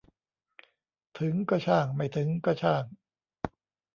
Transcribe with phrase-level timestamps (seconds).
[1.19, 2.83] ถึงก็ช่างไม่ถึงก็ช่าง